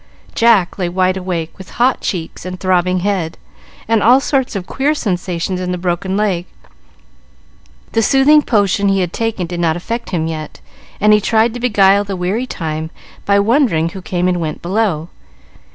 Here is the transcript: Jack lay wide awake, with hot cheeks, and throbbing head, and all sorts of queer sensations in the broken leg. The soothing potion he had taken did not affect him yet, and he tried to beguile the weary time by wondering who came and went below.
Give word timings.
Jack 0.33 0.79
lay 0.79 0.89
wide 0.89 1.15
awake, 1.15 1.55
with 1.59 1.69
hot 1.77 2.01
cheeks, 2.01 2.43
and 2.43 2.59
throbbing 2.59 3.01
head, 3.01 3.37
and 3.87 4.01
all 4.01 4.19
sorts 4.19 4.55
of 4.55 4.65
queer 4.65 4.95
sensations 4.95 5.61
in 5.61 5.71
the 5.71 5.77
broken 5.77 6.17
leg. 6.17 6.47
The 7.91 8.01
soothing 8.01 8.41
potion 8.41 8.89
he 8.89 9.01
had 9.01 9.13
taken 9.13 9.45
did 9.45 9.59
not 9.59 9.77
affect 9.77 10.09
him 10.09 10.25
yet, 10.25 10.59
and 10.99 11.13
he 11.13 11.21
tried 11.21 11.53
to 11.53 11.59
beguile 11.59 12.03
the 12.03 12.15
weary 12.15 12.47
time 12.47 12.89
by 13.27 13.37
wondering 13.37 13.89
who 13.89 14.01
came 14.01 14.27
and 14.27 14.41
went 14.41 14.63
below. 14.63 15.09